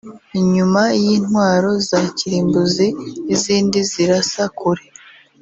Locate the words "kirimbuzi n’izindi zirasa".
2.17-4.43